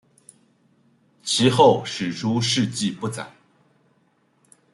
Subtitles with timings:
[1.21, 3.31] 其后史书事迹不载。